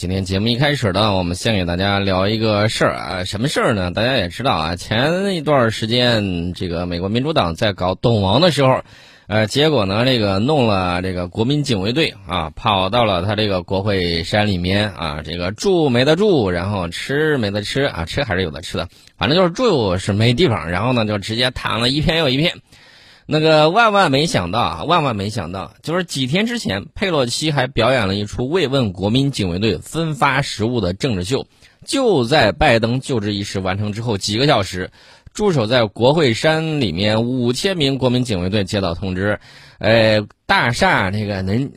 [0.00, 3.90] 今天节目一开始呢，我们先给大家聊一个事儿啊，什么事儿呢？
[3.90, 8.80] 大家也知道啊，前一段时间这个美国民主党在搞懂王的时候，
[9.26, 18.88] 呃，结果呢，这个弄了这个国民警卫队啊，跑到了他这个国会山里面啊，这个住没得住，然后吃没得吃啊，吃还是有的吃的，
[19.18, 22.54] 反正就是住是没地方，然后呢，就直接躺了一片又一片。
[23.32, 31.46] 那个万万没想到啊，万万没想到，就是几天之前，佩洛西还表演了一出慰问国民警卫队分发食物的政治秀。
[31.86, 34.90] 就在拜登就职仪式完成之后几个小时，
[35.32, 39.38] 驻守在国会山里面五千名国民警卫队接到通知，
[39.78, 41.70] 呃，大厦这个能，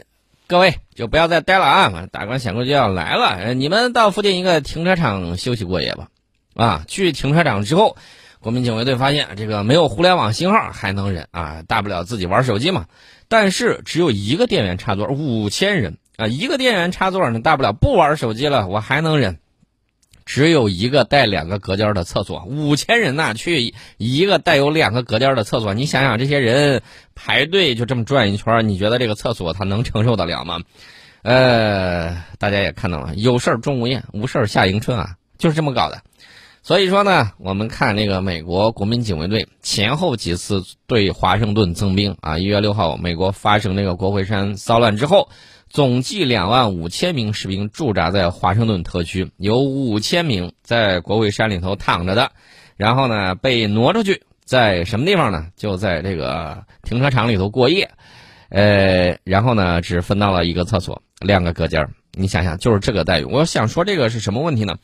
[0.47, 6.07] 各位就不要再待了啊，大官显贵就要来了，你们到附近一个停车场休息过夜吧。
[6.55, 7.95] 啊，去停车场之后。
[8.43, 12.87] 国民警卫队发现这个没有互联网信号还能忍啊，大不了自己玩手机嘛。
[13.29, 19.39] 但是只有一个电源插座，五千人啊，一个电源插座呢，大不了不玩手机了，我还能忍。
[20.25, 26.81] 只有一个带两个隔间的厕所，五千人呐，去一个带有两个隔间的厕所，你想想这些人
[27.15, 30.59] 排队就这么转一圈，你觉得这个厕所他能承受得了吗？
[31.21, 36.01] 呃，大家也看到了，有事儿钟无艳，无事儿夏迎春啊，就是这么搞的。
[36.65, 45.27] 所以说呢，我们看那个美国国民警卫队前后几次对华盛顿增兵啊，一月六号美国发生这个国会山骚乱之后，
[45.67, 52.31] 总计两万五千名士兵驻扎在华盛顿特区，有五千名在国会山里头躺着的，
[52.77, 55.47] 然后呢被挪出去，在什么地方呢？
[55.57, 57.91] 就在这个停车场里头过夜，
[58.47, 63.25] 呃，然后呢只分到了一个厕所，两个隔间你想想，就是这个待遇。
[63.25, 64.77] 我想说这个是什么问题呢？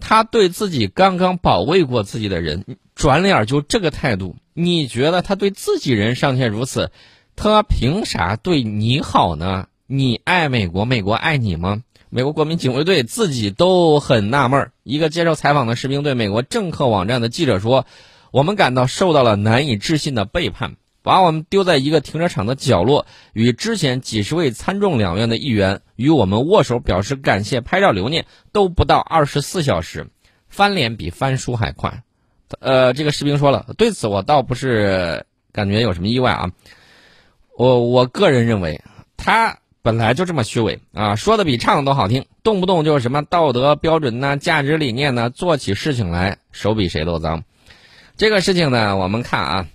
[0.00, 2.64] 他对自己刚刚保卫过自己的人，
[2.94, 6.90] 转脸就这个态度，你觉得他对自己人尚且如此，
[7.36, 9.68] 他凭啥对你好呢？
[9.86, 11.82] 你爱美国，美国爱你吗？
[12.10, 17.86] 美国国民警卫队自己都很纳闷一个接受采访的士兵对美国政客网站的记者说
[18.30, 23.04] ：“我们感到受到了难以置信的背叛。”把我们丢在一个停车场的角落，
[23.34, 30.08] 与之前几十位参众两院的议员与我们握手表示感谢、拍照留念，都不到二十四小时，
[30.48, 32.02] 翻脸比翻书还快。
[32.58, 36.52] 呃，这个士兵说了，对此我倒不是感觉有什么意外啊。
[37.58, 38.80] 我我个人认为，
[39.18, 47.44] 他本来就这么虚伪啊，说的比唱的都好听，动不动就是什么道德标准呐、价值理念呐，做起事情来手比谁都脏。
[48.16, 49.66] 这个事情呢，我们看啊。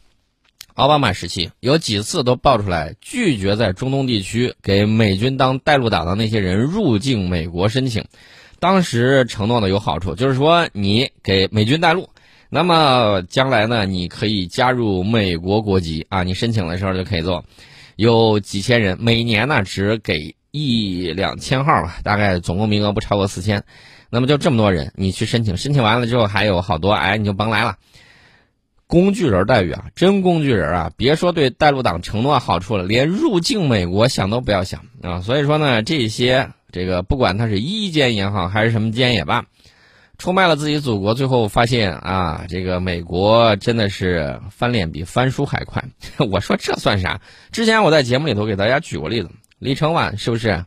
[0.80, 8.06] 奥巴马时期有几次都爆出来拒绝在中东地区给美军当带路党的那些人入境美国申请，
[8.62, 12.08] 当时承诺的有好处，就是说你给美军带路，
[12.50, 17.44] 那么将来呢你可以加入美国国籍啊，你申请的时候就可以做，
[17.98, 23.66] 有几千人，每年呢只给一两千号吧，大概总共名额不超过四千，
[24.10, 27.76] 那么就这么多人，你去申请，申请完了之后还有好多，哎你就甭来了。
[28.90, 30.92] 工具人待遇啊，真工具人啊！
[30.98, 35.22] 别说对带路党承诺好处了，连入境美国想都不要想啊！
[35.22, 39.46] 所以说呢，这些这个不管他是一间也好，还是什么间也罢，
[40.18, 45.84] 出卖了自己祖国，最后发现啊，这个美国真的是翻脸比翻书还快。
[46.32, 47.22] 我说这算啥？
[47.52, 49.30] 之前我在节目里头给大家举过例子，
[49.60, 50.66] 李承晚是不是？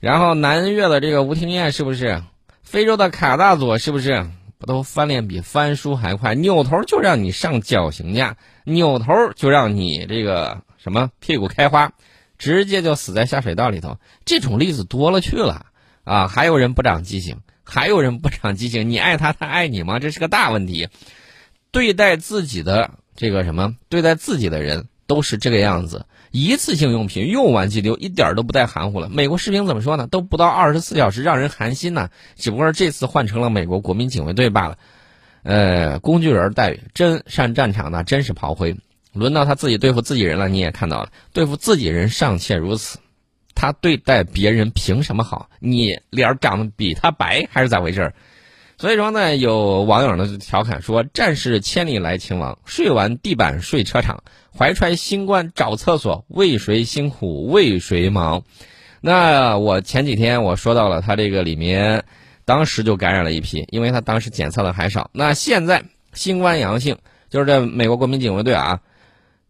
[0.00, 2.22] 然后南越的这个吴廷艳是不是？
[2.62, 4.26] 非洲的卡大佐是不是？
[4.64, 11.92] 都翻脸比翻书还快，扭头就让你上绞刑架，扭头就让你这个什么屁股开花，
[12.38, 13.98] 直接就死在下水道里头。
[14.24, 15.66] 这种例子多了去了
[16.04, 16.28] 啊！
[16.28, 18.90] 还有人不长记性，还有人不长记性。
[18.90, 19.98] 你爱他，他爱你吗？
[19.98, 20.88] 这是个大问题。
[21.70, 26.06] 对待自己的这个什么，对待自己的人都是这个样子。
[26.36, 29.08] 一次性用品用完即丢，一点都不带含糊了。
[29.08, 30.08] 美国士兵怎么说呢？
[30.08, 32.10] 都不到二十四小时，让人寒心呐。
[32.34, 34.76] 只不过这次换成了美国国民警卫队罢了。
[35.44, 38.76] 呃，工具人待遇真上战场那真是炮灰。
[39.12, 42.98] 轮到他自己对付自己人了，你也看到了，对付自己人尚且如此，
[43.54, 45.48] 他对待别人凭什么好？
[45.60, 48.12] 你脸长得比他白还是咋回事？
[48.76, 54.22] 所以说呢，有网友呢就调侃说：“战士千里来秦王，睡完地板睡车场，
[54.56, 58.42] 怀揣新冠找厕所，为谁辛苦为谁忙？”
[59.00, 62.04] 那我前几天我说到了他这个里面，
[62.44, 65.10] 当时就感染了一批，因为他当时检测的还少。
[65.12, 66.98] 那现在新冠阳性，
[67.30, 68.80] 就是这美国国民警卫队啊，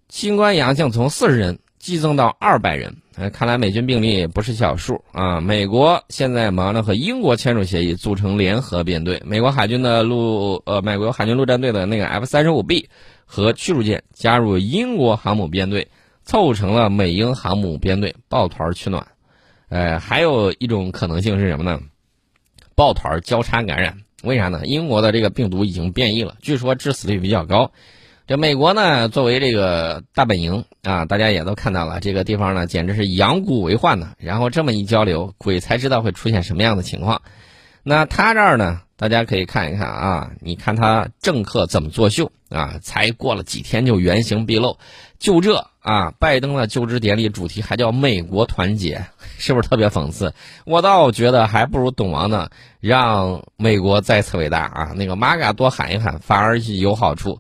[0.09, 2.97] 新冠阳性从四十人激增到二百人。
[3.17, 5.41] 哎，看来美军病例不是小数啊！
[5.41, 9.23] 美国现在忙着和英国签署协议，组成联合编队。
[9.25, 12.89] 美国海军的陆呃，美国海军陆战队的那个 F 三十五 B
[13.25, 15.87] 和驱逐舰加入英国航母编队，
[16.25, 19.07] 凑成了美英航母编队，抱团取暖。
[19.69, 21.81] 呃，还有一种可能性是什么呢？
[22.75, 23.99] 抱团交叉感染。
[24.25, 24.63] 为啥呢？
[24.65, 27.71] 英国的这个病毒已经变异了，据说致死率比较高。
[28.27, 34.13] 这美国呢，作为这个大本营啊，大家也都看到了，这个地方呢，简直是养蛊为患呢。
[34.17, 37.21] 然后这么一交流，鬼才知道会出现什么样的情况。
[37.83, 42.79] 那他这儿呢，大家可以看一看啊，你看他政客怎么作秀啊？
[42.81, 44.79] 才过了几天就原形毕露，
[45.19, 49.05] 就这啊，拜登的就职典礼主题还叫“美国团结”，
[49.37, 50.33] 是不是特别讽刺？
[50.65, 52.49] 我倒觉得还不如懂王呢，
[52.81, 54.93] 让美国再次伟大啊！
[54.97, 57.39] 那个玛嘎多喊一喊，反而有好处。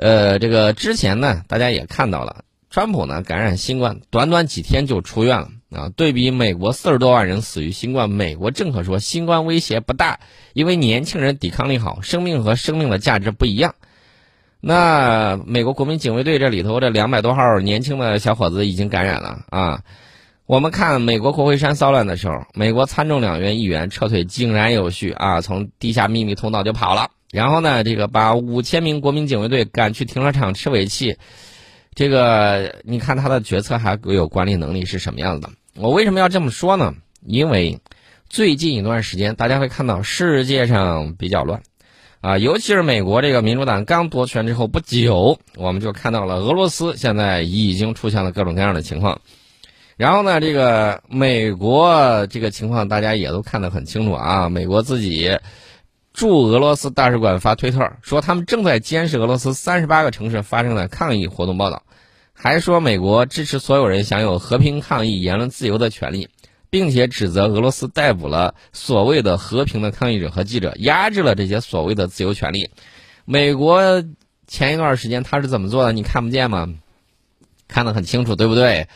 [0.00, 5.90] 呃，这个之前呢，大家也看到了，川普呢感染新冠，短短几天就出院了啊。
[5.94, 10.20] 对比美国四十多万人死于新冠，美国政客说新冠威胁不大，
[10.54, 13.74] 因为年轻人抵抗力好，生命和生命的价值不一样。
[14.62, 19.82] 那美国国民警卫队这里头这两百多号年轻的小伙子已经感染了啊。
[20.46, 27.10] 我们看美国国会山骚乱的时候，美国参众两院议员撤退井然有序啊，从地下秘密通道就跑了。
[27.32, 31.16] 然后呢，这个把五千名国民警卫队赶去停车场吃尾气，
[31.94, 35.50] 这个你看他的决策还有管理能力是什么样子的？
[35.76, 36.92] 我为什么要这么说呢？
[37.24, 37.78] 因为
[38.28, 41.62] 最近一段时间，大家会看到世界上比较乱，
[42.20, 49.20] 啊，尤其是美国这个民主党刚夺权之后不久，我们就看到了俄罗斯现在已经出现了各种各样的情况。
[49.96, 55.38] 然后呢，这个美国这个情况大家也都看得很清楚啊，美国自己。
[56.20, 61.82] 驻俄罗斯大使馆发推特说，他们正在监视俄罗斯三十八个城市发生的抗议活动报道，
[62.34, 66.28] 还说美国支持所有人享有和平抗议、言论自由的权利，
[66.68, 72.68] 并且指责俄罗斯逮捕了所谓的和平的抗议者和记者，压制了这些所谓的自由权利。
[73.24, 74.04] 美国
[74.46, 75.92] 前一段时间他是怎么做的？
[75.92, 76.68] 你看不见吗？
[77.66, 78.88] 看得很清楚，对不对？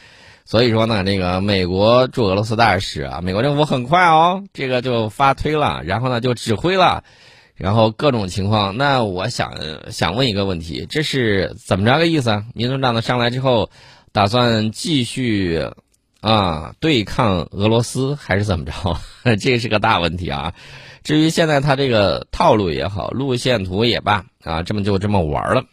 [0.46, 7.02] 所以说呢，这个美国驻俄罗斯大使啊，美国政府很快哦，这个就发推了，然后呢就指挥了，
[7.54, 8.76] 然后各种情况。
[8.76, 9.54] 那我想
[9.90, 12.44] 想问一个问题，这是怎么着个意思啊？
[12.54, 13.70] 民主党的上来之后，
[14.12, 15.70] 打算继续
[16.20, 18.98] 啊对抗俄罗斯，还是怎么着？
[19.40, 20.52] 这是个大问题啊。
[21.02, 25.64] 至于现在他这个套路也好，路线图也罢啊，这么就这么玩了。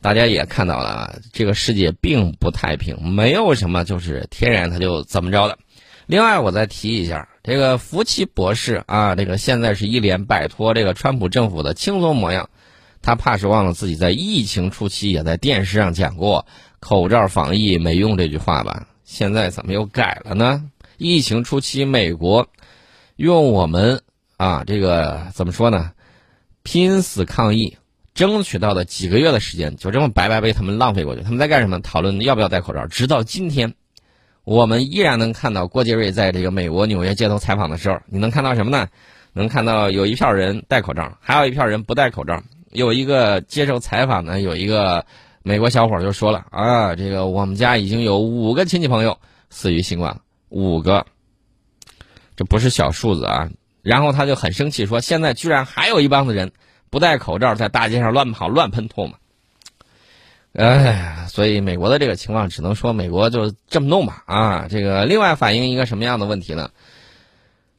[0.00, 5.58] 大家也看到了，这个世界并不太平，没有什么就是天然它就怎么着的。
[6.06, 12.48] 另外，我再提一下，这个福奇博士啊，这个现在是一脸摆脱这个川普政府的轻松模样。
[13.02, 16.46] 他怕是忘了自己在疫情初期也在电视上讲过
[16.80, 18.88] “口罩防疫没用”这句话吧？
[19.04, 20.70] 现在怎么又改了呢？
[20.96, 22.48] 疫情初期，美国
[23.16, 24.02] 用我们
[24.36, 25.92] 啊，这个怎么说呢？
[26.62, 27.76] 拼死抗疫。
[28.16, 31.22] 争取到的几个月的时间就这么白白被他们浪费过去。
[31.22, 31.78] 他们在干什么？
[31.80, 32.86] 讨论要不要戴口罩。
[32.86, 33.74] 直到今天，
[34.42, 38.88] 我们依然能看到郭杰瑞在这个美国纽约街头采访的时候，你能看到什么呢？
[39.34, 42.42] 能看到有一票人戴口罩，还有一票人不戴口罩。
[42.72, 45.04] 有一个接受采访的，有一个
[45.42, 49.18] 美国小伙就说了啊，这个我们家已经有五个亲戚朋友
[49.50, 51.04] 死于新冠，五个，
[52.34, 53.50] 这不是小数字啊。
[53.82, 56.50] 然后他就很生气，说现在居然还有一帮子人。
[56.90, 59.14] 不戴口罩在大街上乱跑乱喷唾沫，
[60.52, 64.66] 哎呀，所以美国的这个情况只能说美国就这么弄吧啊！
[64.68, 66.70] 这个另外反映一个什么样的问题呢？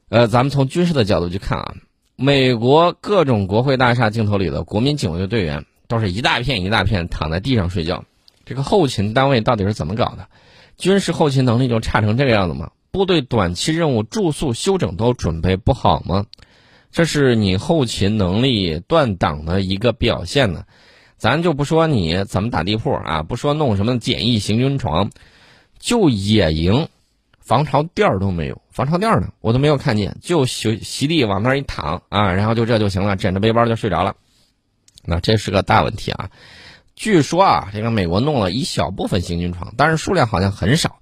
[0.10, 1.76] 呃，咱们从军事的角度去看啊，
[2.16, 8.06] 美国各种国会大厦镜头里的国民警卫队队员都是一大片一大片躺在地上睡觉，
[8.46, 10.28] 这个后勤单位到底是怎么搞的？
[10.78, 12.72] 军事后勤能力就差成这个样子吗？
[12.92, 16.26] 部队短期任务住宿休整都准备不好吗？
[16.92, 20.64] 这是你后勤能力断档的一个表现呢，
[21.18, 25.10] 咱就不说你怎么打地铺啊，不说弄什么简易行军床，
[25.78, 26.88] 就野营，
[27.40, 34.16] 防潮垫儿都没有，防潮垫儿呢我都没有看见，就席席地往那儿一躺啊，然后就这就行了，枕着背包就睡着了，
[35.06, 36.30] 那这是个大问题啊。
[36.96, 41.00] 据说啊，这个美国弄了一小部分行军床，但是数量好像很少。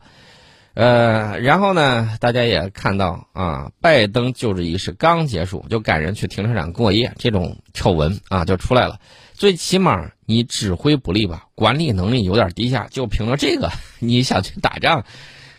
[0.75, 8.99] 呃，然后呢，大家也看到啊，拜登就职仪式刚结束，就赶人去停车场过夜，这种丑闻啊就出来了。
[9.33, 15.05] 最起码你指挥不力吧，管理能力有点低下，就凭着这个，你想去打仗，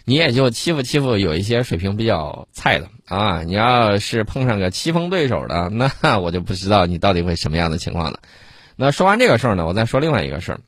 [0.05, 3.43] 你也就欺负欺负有一些水平比较菜的啊。
[3.43, 8.21] 你要是碰上个棋逢对手的，那我就不知道你到底会什么样的情况了。
[8.77, 10.61] 那说完这个事儿呢，我再说另外一个事儿。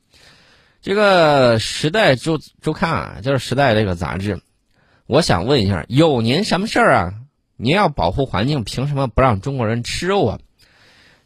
[0.81, 4.39] 这个《时代周周刊》啊，就是《时代》这个杂志，
[5.07, 7.13] 我想问一下，有您什么事儿啊？
[7.57, 10.39] 您要保护环境，凭什么不让中国人吃肉啊？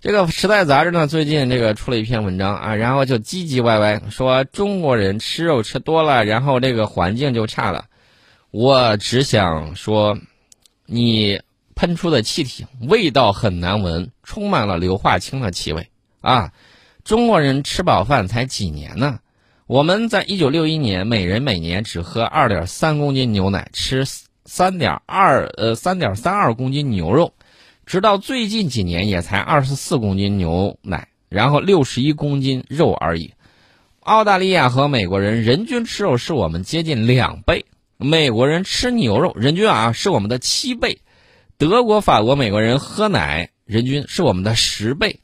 [0.01, 7.85] 这个《时代》杂志呢，最近这个出了一篇文章啊，然后就唧唧歪歪说中国人吃肉吃多了，然后这个环境就差了。
[8.49, 10.17] 我只想说，
[10.87, 11.41] 你
[11.75, 15.89] 喷出的气体味道很难闻，充满了硫化氢的气味
[16.21, 16.51] 啊！
[17.03, 19.19] 中国人吃饱饭才几年呢？
[19.73, 24.05] 我们在一九六一年，每人每年只喝二点三公斤牛奶，吃
[24.45, 27.33] 三点二呃三点三二公斤牛肉，
[27.83, 33.33] 直到最近几年也才二十四公斤牛奶，然后六十一公斤肉而已。
[34.01, 37.65] 澳大利亚和美国人人均吃肉是我们接近两倍，
[37.97, 40.99] 美国人吃牛肉人均啊是我们的七倍，
[41.57, 45.21] 德国、法国、美国人喝奶人均是我们的十倍，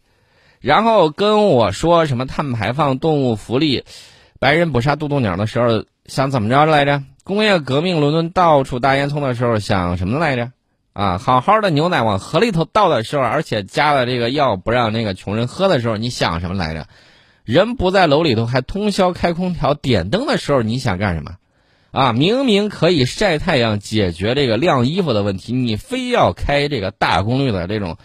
[0.59, 3.83] 然后跟我说什么碳排放、动物福利。
[4.39, 7.03] 白人捕杀渡渡鸟的时候想怎么着来着？
[7.25, 10.53] 工业革命伦敦到处大烟囱的时候想什么来着？
[10.93, 16.87] 啊，好好的牛奶往河里头倒的时候，而且加了这个药不让那个穷人喝的时候，你想什么来着？
[17.43, 21.31] 人不在楼里头还通宵开空调点灯的时候，你想干什么？
[21.91, 27.97] 啊，明明可以晒太阳解决这个晾衣服的问题，你非要开这个大功率的这种。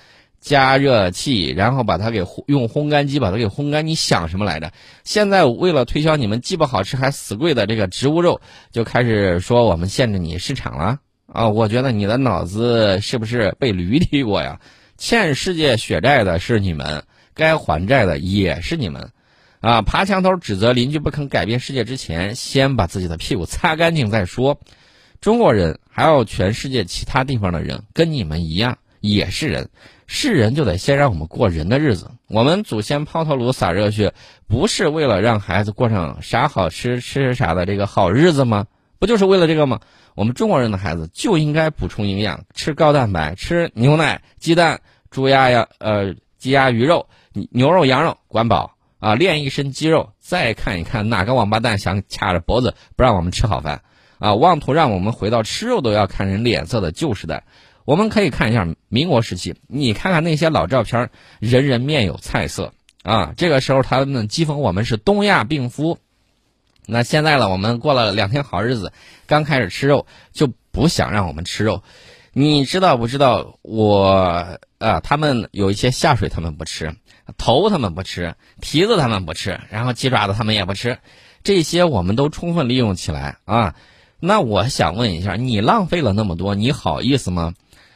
[0.44, 3.86] 加热器，然后把它给用烘干机把它给烘干。
[3.86, 4.70] 你想什么来着？
[5.02, 10.98] 现在为了推销你们既不好吃还死贵的这个植物肉，就开始说我们限制你市场了
[11.32, 11.48] 啊！
[11.48, 14.60] 我觉得你的脑子是不是被驴踢过呀？
[14.98, 19.10] 欠世界血债的是你们，该还债的也是你们，
[19.60, 19.80] 啊！
[19.80, 24.60] 爬墙头指责邻居不肯改变世界之前，先把自己的屁股擦干净再说。
[25.22, 29.70] 中国人还有全世界其他地方的人，跟你们一样也是人。
[30.06, 32.10] 是人就得先让我们过人的日子。
[32.28, 34.14] 我们祖先抛头颅洒热血，
[34.46, 38.66] 不是为了让孩子过上啥好吃吃啥的这个好日子吗？
[38.98, 39.80] 不就是为了这个吗？
[40.14, 44.80] 我们中国人的孩子就应该补充营养，吃高蛋白，吃牛奶、鸡蛋、
[45.10, 47.08] 猪鸭呀，呃，鸡鸭鱼肉、
[47.50, 50.10] 牛肉、羊肉，管饱啊，练一身肌肉。
[50.20, 53.82] 再看一看哪个王八蛋想卡着脖子不让我们吃好饭
[54.18, 54.34] 啊？
[54.34, 57.44] 妄图让我们回到吃肉都要看人脸色的旧时代。
[57.84, 62.72] 我们可以看一下民国时期，你看看那些老照片，人人面有菜色
[63.02, 63.34] 啊。
[63.36, 65.98] 这个时候他们讥讽我们是东亚病夫。
[66.86, 68.92] 那现在呢，我们过了两天好日子，
[69.26, 71.82] 刚开始吃肉就不想让我们吃肉。
[72.32, 73.58] 你知道不知道？
[73.62, 76.94] 我啊，他们有一些下水他们不吃，
[77.38, 80.98] 头他们不吃，蹄子他们不吃，然后鸡爪子他们也不吃。
[81.42, 83.74] 这些我们都充分利用起来啊。
[84.18, 87.54] 那我想问一下，你浪费了那么多，你好意思吗？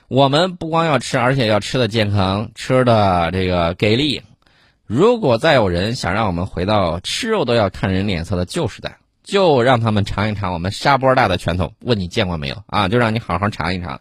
[0.09, 4.23] 我们不光要吃，而且要吃的健康，吃的这个给力。
[4.87, 11.75] 如果再有人想让我们回到吃肉都要看人脸色的旧时代，就让他们尝一尝我们沙波大的拳头。
[11.81, 12.89] 问你见过没有啊？
[12.89, 14.01] 就让你好好尝一尝。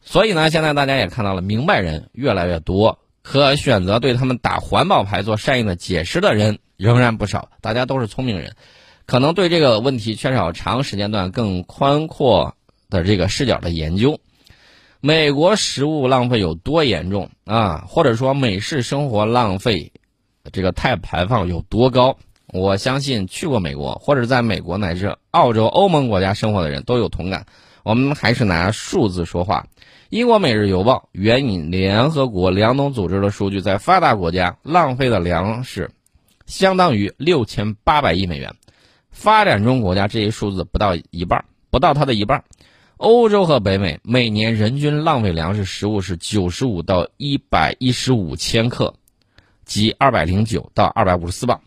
[0.00, 7.48] 所以呢，现在大家也看到了，明白人越来越多，可选择对他们打环保牌、做善意的解释的人仍然不少。
[7.60, 8.54] 大家都是聪明人，
[9.06, 12.54] 可能对这个问题缺少长时间段、更宽阔
[12.90, 14.20] 的这个视角的研究。
[15.04, 17.84] 美国食物浪费有多严重啊？
[17.88, 19.90] 或者说美式生活浪费，
[20.52, 22.16] 这个碳排放有多高？
[22.46, 27.46] 我相信去过美国或者在美国乃至澳洲、欧盟国家生活的人都有同感。
[27.82, 29.66] 我们还是拿数字说话。
[30.08, 35.90] 英国《每日邮报》援引联合国粮农组织的数据，在发达国家浪费的粮食
[36.46, 38.54] 相当于六千八百亿美元，
[39.10, 42.44] 发展中国家这一数字不到一半，不到它的一半。
[43.02, 48.94] 欧洲和北美每年人均浪费粮食食物是九十五到一百一十五千克，
[49.64, 51.60] 即二百零九到二百五十四磅。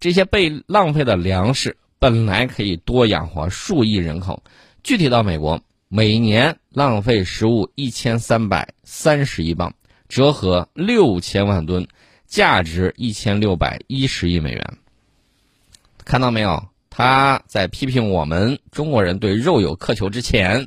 [0.00, 4.42] 这些被浪费的粮食本来可以多养活数亿人口。
[4.82, 9.72] 具体到美国，每年浪费食物一千三百三十亿磅，
[10.08, 11.86] 折合六千万吨，
[12.26, 14.78] 价值一千六百一十亿美元。
[16.04, 16.66] 看到没有？
[16.90, 20.66] 他在批评我们中国人对肉有渴求之前，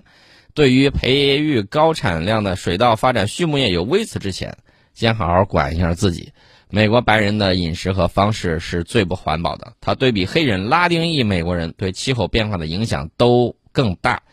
[0.53, 4.57] 对于培育高产量的水稻发展畜牧业有微词之前，
[4.93, 6.31] 先好好管一下自己。
[6.69, 9.73] 美国白人的饮食和方式是最不环保的。
[9.79, 14.23] 他对比黑人、拉丁裔美国人对气候变化的影响都更大。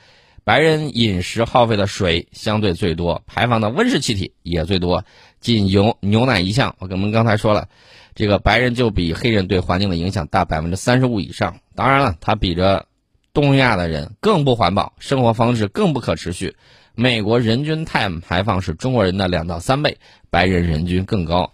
[0.42, 5.04] 白人饮食耗费的水相对最多，排放的温室气体也最多。
[5.38, 7.68] 仅牛牛奶一项，我跟我们刚才说了。
[8.14, 11.58] 这个白人就比黑人对环境的影响大百分之三十五以上。
[11.80, 12.84] 当然了，他比着
[13.32, 16.54] 东亚的人更不环保，生活方式更不可持续。
[16.94, 19.96] 美国人均碳排放是中国人的两到三倍，
[20.28, 21.50] 白人人均更高。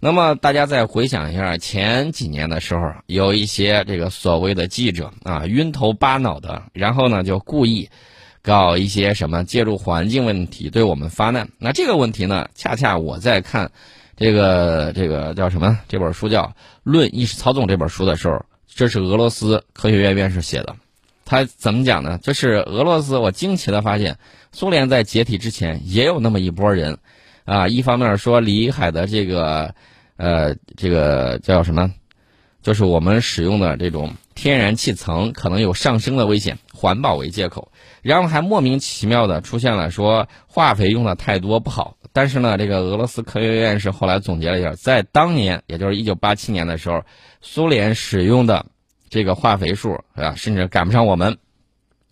[0.00, 7.88] 那么大家再回想一下前几年的时候，有一些这个所谓的记者啊，晕头巴脑的，然后呢就故意
[8.42, 11.48] 搞一些什么介入环境问题对我们发难。
[11.60, 13.70] 那这个问题呢，恰恰我在看。
[14.16, 15.78] 这个这个叫什么？
[15.86, 16.42] 这本书叫
[16.82, 18.44] 《论意识操纵》这本书的时候，
[18.78, 20.76] 这是俄罗斯科学院院士写的。
[21.24, 22.16] 他怎么讲呢？
[22.22, 24.16] 就是俄罗斯，我惊奇的发现，
[24.52, 26.96] 苏联在解体之前也有那么一波人，
[27.44, 29.74] 啊，一方面说里海的这个，
[30.16, 31.92] 呃，这个叫什么，
[32.62, 41.96] 就是我们使用的这种天然气层可能有上升的危险，环保为借口，然后还莫名其妙的出现了说化肥用的太多不好。
[42.12, 47.02] 但是呢，这个俄罗斯科学院士后来总结了一下，在当年，也就是一九八七年的时候，
[47.40, 48.66] 苏联使用的
[49.10, 51.38] 这个化肥数啊，甚至赶不上我们。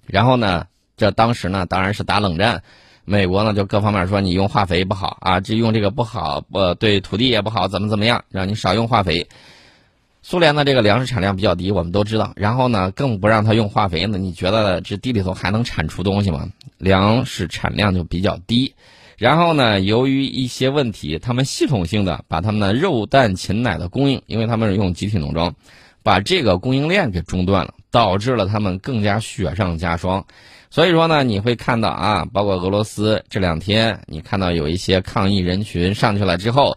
[0.04, 0.66] 然后呢，
[0.96, 2.64] 这当时呢，当然是打冷战，
[3.04, 9.28] 美国呢就各方面说你用化肥不好啊，这用这个不好，呃，对土地也不好，怎么怎么样，让你少用化肥。
[10.28, 12.32] 苏联的这个粮食产量比较低，我们都知道。
[12.34, 16.48] 然后呢，更不让他用化肥呢，你觉得这地里头还能产出东西吗？
[16.78, 18.74] 粮食产量就比较低。
[19.16, 25.54] 然后呢，由于一些问题，他们系统性的把他们的肉蛋禽奶的供应，因为他们是用集体农庄，
[26.02, 30.26] 把这个供应链给中断了，导致了他们更加雪上加霜。
[30.70, 36.76] 所以说呢，你会看到啊，包括俄罗斯这两天，你看到有一些抗议人群上去了之后，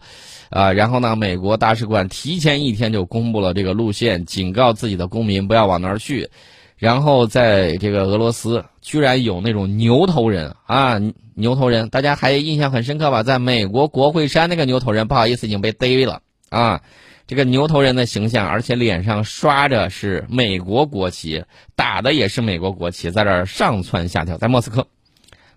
[0.50, 6.28] 啊，然后呢，美国大使馆提前一天就公布了这个路线，警告自己的公民不要往那儿去。
[6.76, 10.98] 然后在这个俄罗斯，居然有那种牛头人啊，
[11.34, 13.22] 牛头人，大家还印象很深刻吧？
[13.22, 16.80] 在美国国会山那个牛头人，不好意思，已经被逮了啊。
[17.26, 21.44] 这个牛头人的形象，而且脸上刷着是美国国旗，
[21.76, 24.88] 打的也是美国国旗，在这儿上蹿下跳，在莫斯科。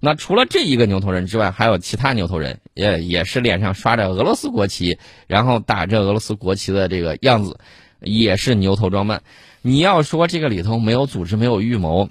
[0.05, 7.57] 那除了这一个牛头人之外，还有其他牛头人，也也是脸上刷着俄罗斯国旗，然后打着俄罗斯国旗的这个样子，
[8.01, 9.23] 也是牛头装扮。
[9.61, 12.09] 你要说这个里头没有组织、没有预谋，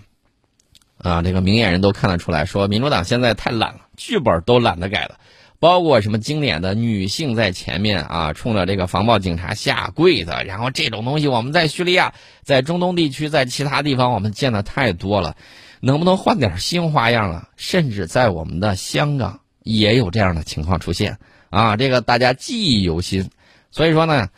[0.97, 5.19] 啊，这个明眼人都看得出来，说民主党现在太懒了，剧本都懒得改了，
[5.61, 15.37] 包括什么经典的女性在前面啊，冲着这个防暴警察下跪的，然后这种东西我们在叙利亚、在中东地区、在其他地方我们见的太多了，
[15.85, 17.49] 能不能换点新花样啊？
[17.57, 21.19] 甚至在我们的香港也有这样的情况出现
[21.51, 23.29] 啊，这个大家记忆犹新。
[23.73, 24.29] 所以说呢，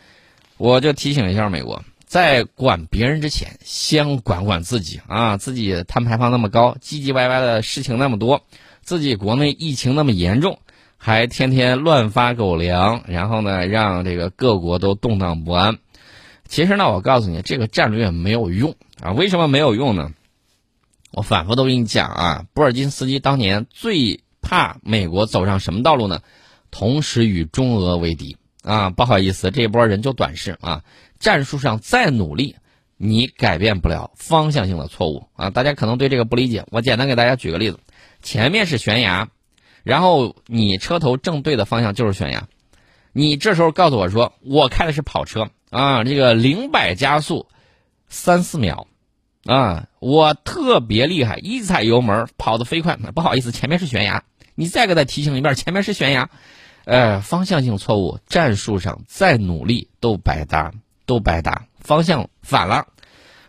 [0.56, 1.84] 我就提醒一下美国。
[2.06, 5.36] 在管别人之前，先管管自己啊！
[5.36, 8.40] 自己碳排放那么高，唧唧歪歪的事情那么多，
[8.82, 10.60] 自己国内疫情那么严重，
[10.96, 15.76] 还天天乱发狗粮，然后呢，让这个各国都动荡不安。
[16.46, 19.10] 其实呢，我告诉你，这个战略没有用啊！
[19.12, 20.12] 为什么没有用呢？
[21.14, 26.20] 我反复都跟你讲啊，布尔津斯基当年最怕美国走上什么道路呢？
[26.72, 28.90] 同时与中俄为敌啊！
[28.90, 30.82] 不好意思，这一波人就短视啊！
[31.20, 32.56] 战术上再努力，
[32.96, 35.50] 你改变不了方向性的错误啊！
[35.50, 37.78] 大家可能对这个不理解，我简单给大家举个例子：
[38.22, 39.28] 前面是悬崖，
[39.84, 42.48] 然后你车头正对的方向就是悬崖，
[43.12, 47.46] 你这时候告诉我说我开的是跑车啊，这个零百加速
[48.08, 48.88] 三四秒
[49.46, 52.96] 啊，我特别厉害，一踩油门跑得飞快。
[52.96, 56.30] 不好意思，前面是悬崖，你再给他提醒一遍，前面是悬崖，
[56.84, 60.72] 呃，方向性错误，战术上再努力都白搭。
[61.06, 62.86] 都白搭，方向反了，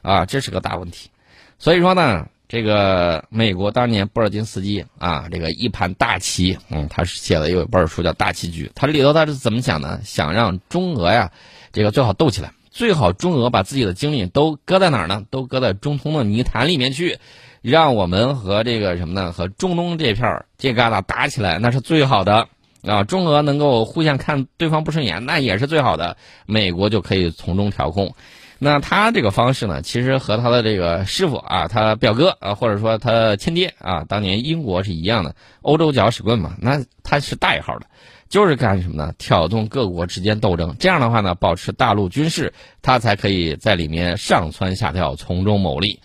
[0.01, 1.09] 啊，这是个大问题。
[1.57, 10.01] 所以说呢，这个美国当年布尔津斯基啊，这个一盘大棋，嗯，他是写了有一本书叫《大棋局》，他里头他是怎么想的？
[10.03, 11.31] 想让中俄呀，
[11.71, 15.23] 这个最好斗起来，最好中俄把自己的精力都搁在哪儿呢？
[15.29, 17.19] 都搁在中东的泥潭里面去，
[17.61, 19.31] 让我们和这个什么呢？
[19.31, 22.49] 和中东这片儿这旮旯打起来，那是最好的。
[22.85, 26.17] 啊，中俄能够互相看对方不顺眼，那也是最好的。
[26.45, 28.13] 美国就可以从中调控。
[28.59, 36.55] 那他这个方式呢，其实和他的这个师傅啊，他表哥啊，或者说他亲爹啊，当年英国是一样的，欧洲搅屎棍嘛。
[36.59, 37.85] 那他是大一号的，
[38.29, 39.13] 就是干什么呢？
[39.17, 40.75] 挑动各国之间斗争。
[40.79, 45.99] 这样的话呢，保持大陆军事，他才可以在里面上蹿下跳，从中牟利。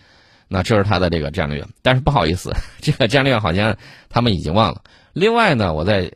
[0.48, 1.66] 那这是他的这个战略。
[1.82, 3.76] 但是不好意思，这个战略好像
[4.08, 4.82] 他们已经忘了。
[5.12, 6.12] 另外呢，我再。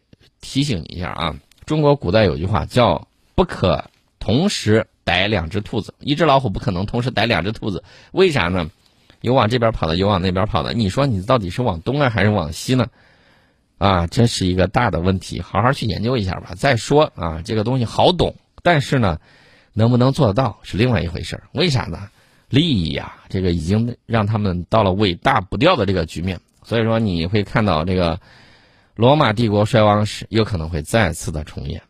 [0.46, 3.82] 提醒你一下啊，中国古代有句话叫“不可
[4.18, 8.70] 同时逮两只兔子”，一只老虎不可能同时逮两只兔子，为啥呢？
[9.22, 12.86] 有往这边跑的，有往那边跑的，你说你到底是往东啊还是往西呢？
[13.78, 16.54] 啊，这是一个大的问题，好好去研究一下吧。
[16.56, 19.18] 再说啊，这个东西好懂，但是呢，
[19.72, 21.42] 能不能做得到是另外一回事。
[21.52, 22.08] 为啥呢？
[22.48, 28.20] 利益呀，这个已经让他们到了尾大不掉的这个局面，所以说你会看到这个。
[28.96, 31.82] 罗马帝国衰亡史有可能会再次的重演。